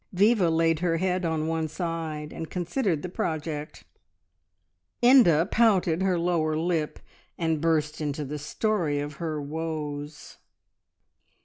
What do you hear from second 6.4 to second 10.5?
lip, and burst into the story of her woes.